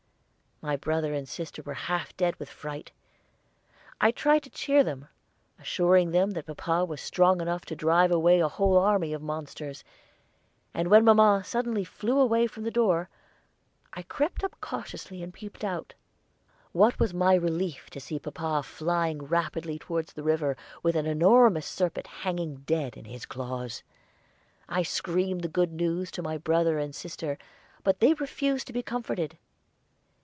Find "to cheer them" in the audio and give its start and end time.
4.43-5.07